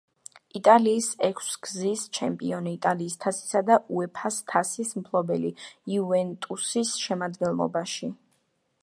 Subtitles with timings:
[0.59, 5.53] იტალიის ექვსგზის ჩემპიონი, იტალიის თასისა და უეფა-ს თასის მფლობელი
[5.99, 8.11] „იუვენტუსის“ შემადგენლობაში.